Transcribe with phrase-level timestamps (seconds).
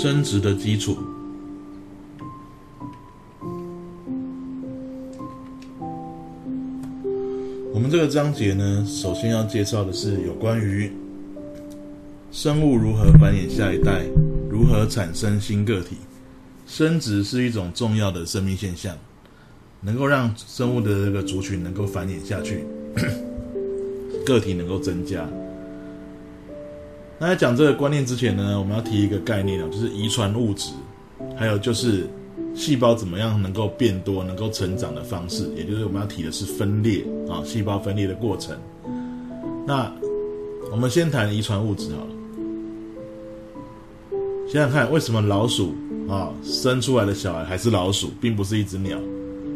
[0.00, 0.96] 生殖的基础。
[7.70, 10.90] 我们这个章节呢，首先要介绍的是有关于
[12.32, 14.06] 生物如何繁衍下一代，
[14.48, 15.98] 如何产生新个体。
[16.66, 18.96] 生殖是一种重要的生命现象，
[19.82, 22.64] 能够让生物的这个族群能够繁衍下去，
[24.24, 25.28] 个体能够增加。
[27.22, 30.72] 那在讲这个观念之前呢，我们要提一个概念啊，就是遗传物质，
[31.36, 32.08] 还有就是
[32.54, 38.56] 细胞怎么样能够变多、能够成长的方式，也就是我们要提的是分裂啊，细胞分裂的过程。
[39.66, 39.92] 那
[40.72, 42.10] 我们先谈遗传物质好了，
[44.50, 45.74] 想想看，为什么老鼠
[46.08, 48.98] 啊生出来的小孩还是老鼠，并不是一只鸟？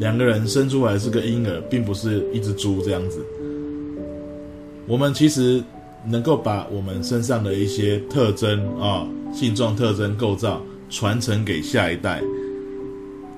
[0.00, 3.24] 两个人生出来是个婴儿，并不是一只猪这样子。
[4.88, 5.62] 我们其实。
[6.04, 12.22] 能够把我们身上的一些特征啊、性状特征、构造传承给下一代，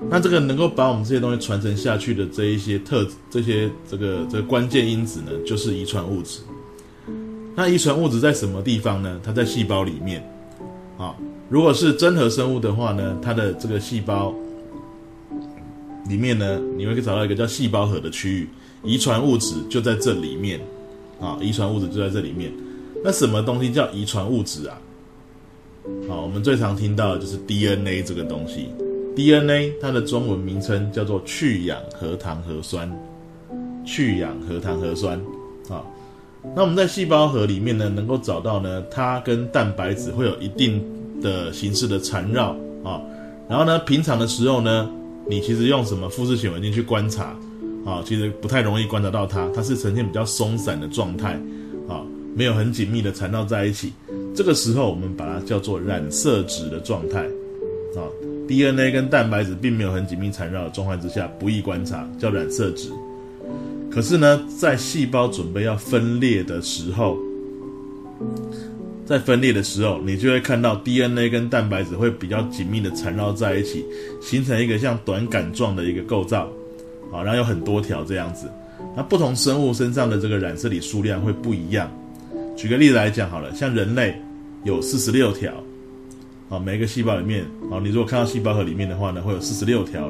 [0.09, 6.39] 那这个能够把我们这些东西传承下去的这一些特、这些这个这个关键因子呢，就是遗传物质。
[7.55, 9.19] 那遗传物质在什么地方呢？
[9.23, 10.21] 它在细胞里面
[10.97, 11.15] 啊。
[11.47, 14.33] 如果是真核生物的话呢，它的这个细胞
[16.09, 18.49] 里面呢，你会找到一个叫细胞核的区域，
[18.83, 20.59] 遗传物质就在这里面。
[21.19, 22.51] 啊，遗传物质就在这里面。
[23.03, 24.81] 那什么东西叫遗传物质啊？
[26.07, 28.69] 好，我们最常听到的就是 DNA 这个东西。
[29.15, 32.91] DNA 它的中文名称叫做去氧核糖核酸。
[33.85, 35.19] 去氧核糖核酸。
[35.69, 35.83] 啊，
[36.55, 40.83] 那我们在细胞核里面呢，能够找到呢，它跟蛋白质会有一定
[41.21, 42.99] 的形式的缠绕啊。
[43.47, 44.89] 然后呢，平常的时候呢，
[45.29, 47.35] 你其实用什么复制显微镜去观察？
[47.85, 51.39] 啊，其实不太容易观察到它，它是呈现比较松散的状态，
[51.87, 52.01] 啊，
[52.35, 53.93] 没有很紧密的缠绕在一起。
[54.33, 57.23] 这个时候，我们把它叫做染色质的状态，
[57.95, 58.09] 啊
[58.47, 62.89] ，DNA 跟蛋白质并没有很紧密缠绕的状态之下，不易观察，叫染色质。
[63.91, 67.17] 可是呢，在细胞准备要分裂的时候，
[69.05, 73.85] 在分裂的时候，你就会看到 DNA 跟蛋白质会比较紧密的缠绕在一起，
[74.21, 76.49] 形成一个像短杆状的一个构造。
[77.11, 78.47] 啊，然后有很多条这样子，
[78.95, 81.89] 那不同生物身上的这个染色体数量会不一样。
[82.55, 84.15] 举个例子来讲好了，像人类
[84.63, 85.51] 有四十六条，
[86.49, 90.09] 啊，每一个细胞里面，啊，你如果看到细胞核里面的话呢，会有四十六条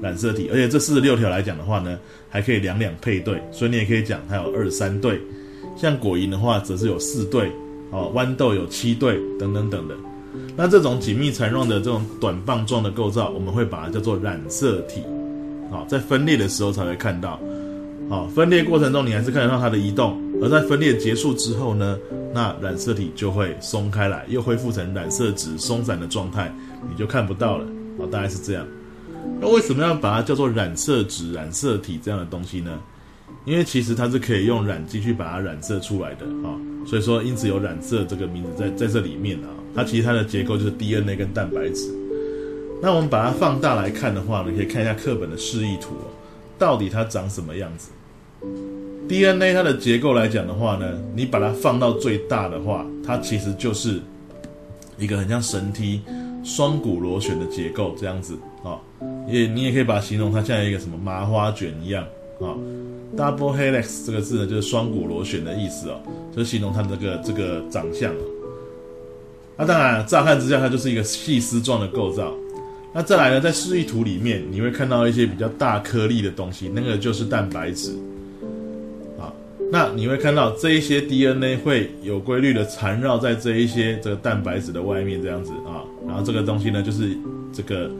[0.00, 1.98] 染色体，而且这四十六条来讲的话呢，
[2.30, 5.20] 还可以两两配对，所以你也可以讲它有二三对。
[5.76, 7.50] 像果蝇的话，则是有四对，
[7.90, 9.96] 哦，豌豆有七对，等等等的。
[10.56, 15.02] 那这种紧密缠绕的这种短棒状的构造，我们会把它叫做染色体。
[15.70, 17.40] 好，在分裂的时候才会看到。
[18.08, 21.98] 好，分裂过程中你还是看得到它的移动，而在分裂结束之后呢，
[22.34, 26.54] 那染色体就会松开来，又恢复成染色质松散的状态，
[26.90, 27.64] 你就看不到了。
[27.98, 28.66] 啊，大概是这样。
[29.40, 32.78] 那为什么要把它叫做染色质、染色体这样的东西呢？
[33.46, 36.52] 因为其实它是可以用染剂去把它染色出来的啊，
[36.86, 39.48] 所以说因此有染色这个名字在在这里面啊。
[39.74, 41.90] 它其实它的结构就是 DNA 跟蛋白质。
[42.82, 46.06] 那我们把它放大来看的话呢，可以看一下课本的示意图哦，
[46.58, 47.90] 到底它长什么样子
[49.08, 54.00] ？DNA 它的结构来讲的话呢，你把它放到最大的话，它其实就是
[54.98, 56.02] 一个很像绳梯、
[56.44, 58.78] 双股螺旋的结构这样子啊。
[59.26, 62.04] 也你也可以把它形容它像一个什么麻花卷一样
[62.40, 62.52] 啊。
[63.16, 66.00] Double helix 这个字呢，就是双股螺旋的意思哦，
[66.36, 68.22] 就形容它这个这个长相啊。
[69.56, 72.32] 那当然，乍看之下它就是一个细丝状的构造。
[72.96, 77.90] 那再来呢，在示意图里面，你会看到一些比较大颗粒的东西，那个就是蛋白质。
[79.18, 79.34] 啊，
[79.72, 85.82] 那你会看到这一些 DNA 会有规律的缠绕在这一些这个蛋白质的外面，这样子啊。
[86.06, 87.18] 然后这个东西呢，就是
[87.52, 87.90] 这个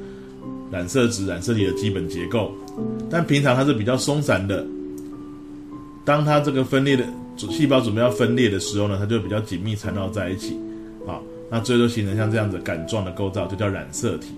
[0.70, 2.54] 染色质、染色体的基本结构。
[3.10, 4.64] 但平常它是比较松散的，
[6.04, 7.04] 当它这个分裂的
[7.36, 10.56] 细胞准备要分裂的时候呢，它就比较紧密缠绕在一起。
[11.04, 11.18] 啊，
[11.50, 14.28] 那最后形成像这样子杆状的构造，就叫染色体。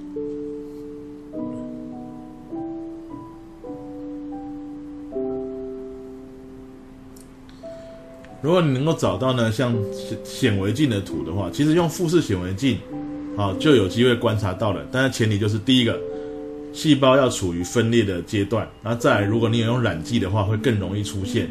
[8.42, 12.78] 如果你能够找到呢，像显显微镜的图的话，其实用复式显微镜，
[13.36, 14.86] 啊，就有机会观察到了。
[14.92, 15.98] 但是前提就是第一个，
[16.72, 18.68] 细胞要处于分裂的阶段。
[18.82, 21.50] 那再来，如果你有用染剂的话，会更容易出现。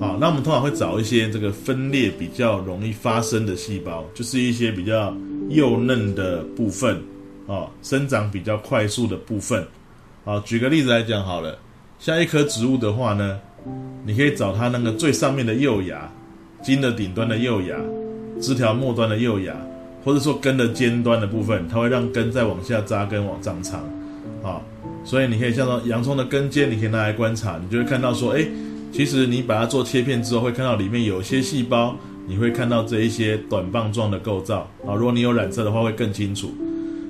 [0.00, 5.12] 好，那我们通常会找一些这个分裂比较容易发生的细胞，就是一些比较
[5.48, 7.00] 幼嫩的部分，
[7.46, 9.66] 啊，生长比较快速的部分。
[10.24, 11.58] 好，举个例子来讲好了，
[11.98, 13.40] 像一棵植物的话呢，
[14.04, 16.10] 你可以找它那个最上面的幼芽。
[16.60, 17.76] 茎的顶端的幼芽，
[18.40, 19.54] 枝条末端的幼芽，
[20.04, 23.80] 或者说根的尖端的部分，它会让根再往下扎根、往长长，
[24.42, 24.60] 啊，
[25.04, 28.44] 所以你可以像说洋葱的根尖，你可以拿来观察，你就会看到说，哎，
[28.90, 31.94] 其实你把它做切片之后，会看到里面有些细胞，
[32.26, 36.48] 你会看到这一些短棒状的构造，啊，如果你有染色的话，会更清楚，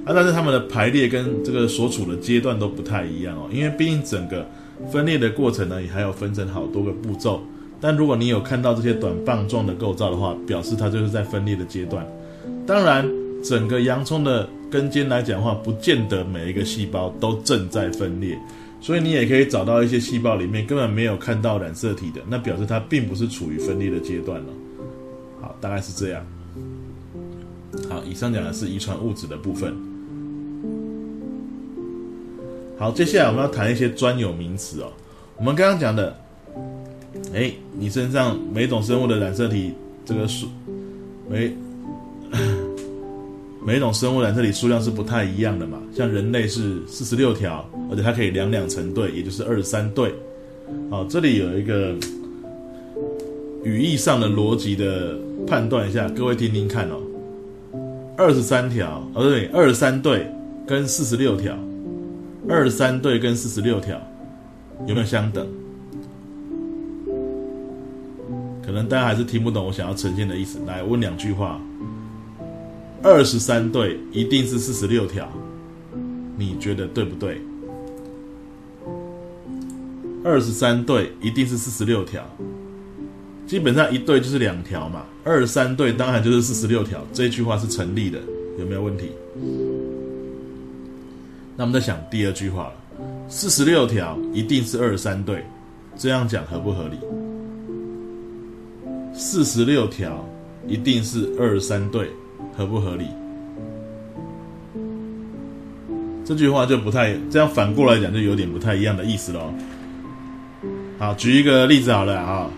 [0.05, 4.47] 啊，但是它们的排列跟这个所处的阶段都不太一样哦，因为毕竟整个
[4.91, 7.41] 分裂的过程呢，也还有分成好多个步骤，
[7.81, 12.07] 但如果你有看到这些短棒状的构造的话，表示它就是在分裂的阶段。
[12.67, 13.09] 当然，
[13.43, 18.39] 整个洋葱的根尖来讲的话，不见得每一个细胞都正在分裂，
[18.81, 24.47] 所以你也可以找到一些细胞里面根本没有看到染色体的，那表示它并不是处于分裂的阶段了。
[25.41, 26.25] 好，大概是这样。
[27.89, 29.75] 好，以上讲的是遗传物质的部分。
[32.79, 34.87] 好，接下来我们要谈一些专有名词哦。
[35.37, 36.17] 我们刚刚讲的，
[37.35, 40.47] 哎，你身上每种生物的染色体这个数，
[41.29, 41.53] 每
[43.67, 50.15] 每种生物染色体数量是不太一样的嘛，像人类是四十六条，而且它可以两两成对，也就是二三对。
[50.89, 51.97] 好，这里有一个
[53.65, 55.17] 语义上的逻辑的
[55.49, 57.01] 判断一下，各位听听看哦。
[58.17, 60.25] 二十三条，哦对，二十三对
[60.65, 61.59] 跟四十六条，
[62.49, 64.00] 二三对跟四十六条
[64.87, 65.47] 有没有相等？
[68.65, 71.61] 可能大家还是听不懂我想要呈现的意思，来问两句话。
[73.03, 75.29] 二十三对一定是四十六条，
[76.37, 77.41] 你觉得对不对？
[80.25, 82.23] 二十三对一定是四十六条，
[83.47, 85.05] 基本上一对就是两条嘛。
[85.23, 88.19] 二三对当然就是四十六条，这句话是成立的，
[88.59, 89.11] 有没有问题？
[91.58, 92.75] 那我们再想第二句话了，
[93.28, 95.44] 四十六条一定是二三对，
[95.96, 96.96] 这样讲合不合理？
[99.12, 100.25] 四十六条
[100.69, 102.08] 一定是二三对。
[102.56, 103.06] 合不合理？
[106.25, 109.52] 这句话就不太这样，反过来讲就有点不太一样的意思喽。
[110.99, 112.50] 好，举一个例子好了啊。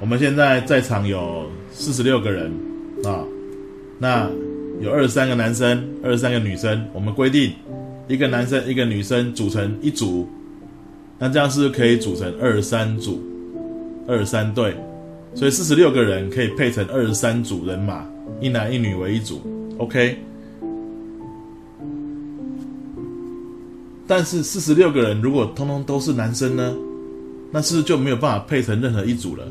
[0.00, 2.50] 我们现在在场有四十六个人
[3.04, 3.24] 啊，
[3.98, 4.28] 那
[4.80, 6.86] 有二十三个男生，二十三个女生。
[6.94, 7.52] 我们规定
[8.08, 10.28] 一个男生一个女生组成一组，
[11.18, 13.22] 那这样是可以组成二三组，
[14.06, 14.76] 二三对，
[15.34, 18.04] 所以四十六个人可以配成二十三组人马。
[18.40, 19.40] 一男一女为一组
[19.78, 20.18] ，OK。
[24.06, 26.74] 但是四十六个人如果通通都是男生呢，
[27.50, 29.46] 那是不是就没有办法配成任何一组了？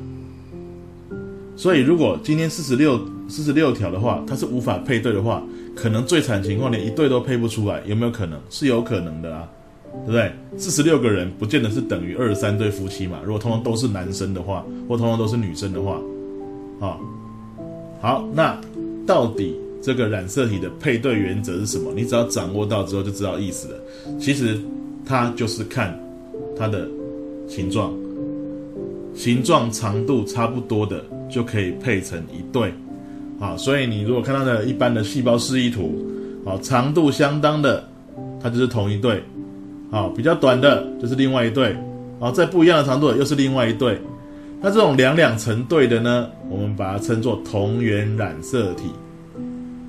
[1.56, 5.44] 所以如果今天四十六四十六条的话，它是无法配对的话，
[5.76, 8.40] 可能最惨情况连一对都配不出来，有没有可能？
[8.50, 9.48] 是有可能的啊，
[10.06, 10.32] 对不对？
[10.58, 13.20] 四十六个人不见得是等于二十三对夫妻嘛。
[13.24, 16.02] 如果通通都是男生的话，或通通都是女生的话，
[16.80, 16.98] 啊。
[18.02, 18.60] 好，那
[19.06, 21.94] 到底这个染色体的配对原则是什么？
[21.96, 23.76] 你只要掌握到之后就知道意思了。
[24.20, 24.60] 其实
[25.06, 25.98] 它就是看
[26.58, 26.88] 它的
[27.48, 27.94] 形状，
[29.16, 31.04] 形状长度差不多的
[31.34, 32.72] 就可以配成一对。
[33.40, 36.06] 好，所以你如果看到的一般的细胞示意图，
[36.46, 37.84] 好，长度相当的，
[38.40, 39.24] 它就是同一对。
[39.90, 41.76] 好，比较短的就是另外一对。
[42.20, 44.00] 好，在不一样的长度又是另外一对。
[44.62, 48.84] 那这种两两成对的呢，我们把它称作同源染色体，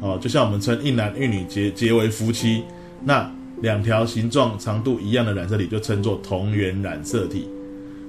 [0.01, 2.63] 哦，就像我们称一男一女结结为夫妻，
[3.05, 3.31] 那
[3.61, 7.47] 两条形状长度一样的染色体就称作同源染色体。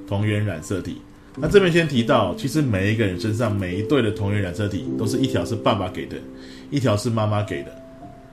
[0.07, 0.97] 同源染色体，
[1.37, 6.15] 那这边先提到，其实每一个人身上每一对的同源染色体，都是一条是爸爸给的，
[6.69, 7.71] 一条是妈妈给的。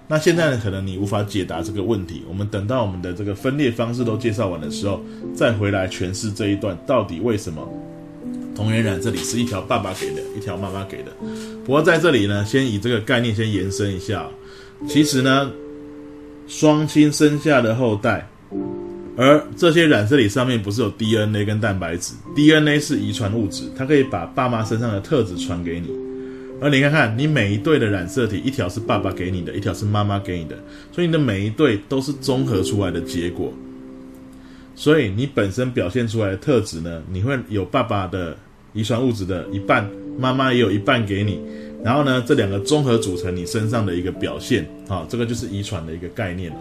[0.09, 5.01] 那现在，可能你无法解答这个问题，我们等到我们的这个分裂方式都介绍完的时候，
[5.35, 7.67] 再回来诠释这一段到底为什么。
[8.55, 11.11] 同源染这里是一条爸爸给的，一条妈妈给的。
[11.65, 14.29] 不过在这里呢，先以这个概念先延伸一下。
[14.87, 15.51] 其实呢，
[16.47, 18.29] 双亲生下的后代，
[19.17, 25.89] 而这些染色体上面不是有 DNA 跟蛋白质？DNA 是遗传物质，它可以把爸妈身上的特质传给你。
[26.61, 30.57] 而你看看，你每一对的染色体，一条是爸爸给你的，一条是妈妈给你的，
[30.93, 33.53] 所以你的每一对都是综合出来的结果。
[34.75, 38.37] 所以你本身表现出来的特质呢，你会有爸爸的
[38.73, 41.39] 遗传物质的一半，妈妈也有一半给你，
[41.85, 46.57] 然后呢，这两个综合组成你身上的一个表现，啊，这个就是遗传的一个概念了。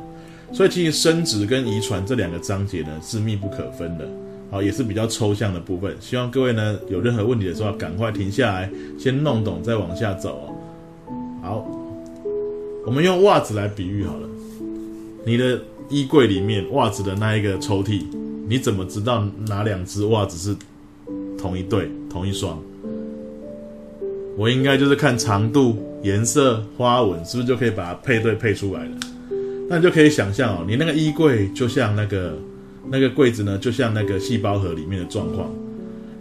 [0.53, 4.07] 所以其实生殖跟遗传这两个章节呢是密不可分的，
[4.49, 5.95] 好，也是比较抽象的部分。
[5.99, 10.47] 希望各位呢有任何问题的时候，赶快停下来，先弄懂再往下走哦。
[11.41, 11.65] 好，
[12.85, 14.29] 我们用袜子来比喻好了，
[15.25, 15.59] 你的。
[15.89, 18.01] 衣柜里面袜子的那一个抽屉，
[18.47, 20.55] 你怎么知道哪两只袜子是
[21.37, 22.57] 同一对、同一双？
[24.37, 28.91] 我应该就是看长度、颜色、花纹，是不是就可以把它配对配出来了？
[29.71, 32.37] 那你就可以想象哦，你那个衣柜就像那个
[32.89, 35.49] 那个柜子呢，就像那个细胞核里面的状况。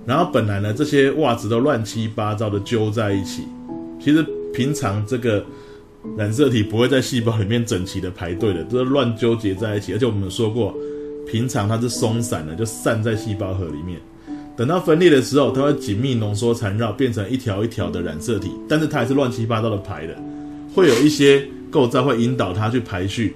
[0.07, 3.43] 然后本来呢，这些袜子都乱七八糟的揪在一起。
[4.01, 5.45] 其实平常这个
[6.17, 9.93] 染色体不会在细胞里面整齐的排队的，都是乱纠结在一起。
[9.95, 10.73] 而且我们说过，
[11.27, 13.99] 平常它是松散的，就散在细胞核里面。
[14.57, 18.53] 等到分裂的时候，它会紧密浓缩缠绕，变成一条一条的染色体。
[18.69, 20.17] 但是它还是乱七八糟的排的，
[20.73, 23.35] 会有一些构造会引导他去排序。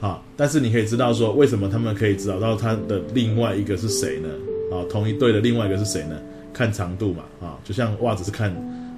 [0.00, 4.28] 啊，但是你可以知道说，为什么他们可以找到他的另外一个是谁呢？
[4.70, 6.16] 啊，同一对的另外一个是谁呢？
[6.52, 8.54] 看长度嘛，啊，就像袜子是看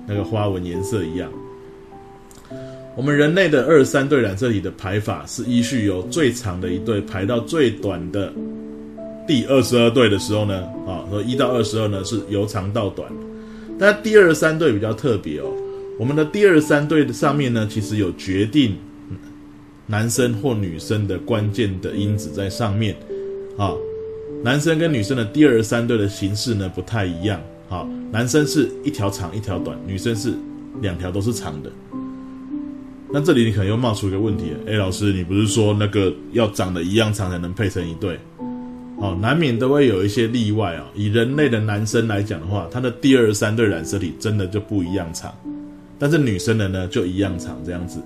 [0.06, 1.30] 那个花纹颜色一样。
[2.96, 8.30] 我们人类的二三对染色体的排法是依序由最长的一对排到最短的
[9.26, 13.10] 第二十二对的时候呢，啊，说一到二十二呢是由长到短。
[13.78, 15.50] 但第二三对比较特别哦，
[16.00, 18.74] 我们的第二三对的上面呢，其实有决定。
[19.86, 22.96] 男生或女生的关键的因子在上面，
[23.58, 23.74] 啊，
[24.42, 27.38] 男生跟女生的第二三对的形式呢不太一样，
[27.68, 30.32] 好，男生是一条长一条短，女生是
[30.80, 31.70] 两条都是长的。
[33.12, 38.16] 那这里你可能又冒出一个问题，哎，老师，你不是说那个要长得一样长才能配成一对？
[38.98, 40.86] 哦，难免都会有一些例外啊。
[40.94, 45.34] 以人类的男生来讲的话，他的第二三对染色体真的就不一样长，
[46.00, 48.00] 但是女生的呢就一样长这样子。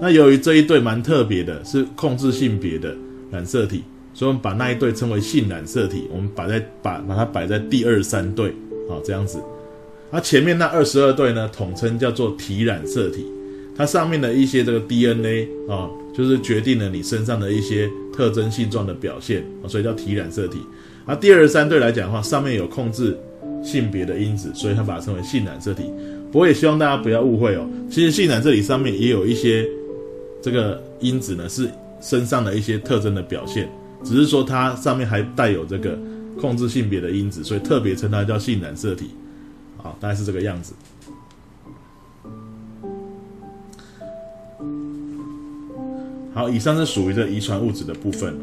[0.00, 2.96] 那由于这一对蛮特别的，是控制性别的
[3.30, 3.82] 染色体，
[4.14, 6.08] 所以我们把那一对称为性染色体。
[6.10, 8.48] 我们摆在把把它摆在第二三对，
[8.88, 9.38] 啊这样子。
[10.10, 13.26] 而前面那二十二对呢，统称叫做体染色体。
[13.76, 20.58] 它上面的一些这个 DNA 啊，就是决定了你身上的一些特征性状的表现啊，所以叫体染色体。
[21.06, 23.16] 而第二三对来讲的话，上面有控制
[23.62, 25.84] 性别的因子，所以它把它称为性染色体。
[26.32, 29.68] 不过也希望大家不要误会哦，其实性染色体上面也有一些。
[30.42, 31.68] 这个因子呢是
[32.00, 33.68] 身上的一些特征的表现，
[34.02, 35.98] 只是说它上面还带有这个
[36.40, 39.10] 控制性别的因子，所以特别称它叫性染色体，
[39.76, 40.72] 啊，大概是这个样子。
[46.32, 48.34] 好，以上是属于这遗传物质的部分。